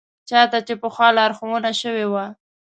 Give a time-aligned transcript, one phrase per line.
[0.29, 2.25] چا ته چې پخوا لارښوونه شوې وه.